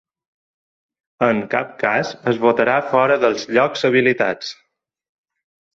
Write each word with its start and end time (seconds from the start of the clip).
En 1.27 1.41
cap 1.51 1.75
cas 1.85 2.15
es 2.33 2.41
votarà 2.47 2.81
fora 2.95 3.21
dels 3.27 3.47
llocs 3.55 3.89
habilitats. 3.91 4.53